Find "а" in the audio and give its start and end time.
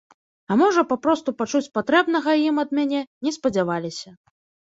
0.53-0.55